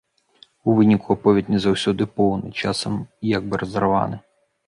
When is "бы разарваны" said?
3.51-4.17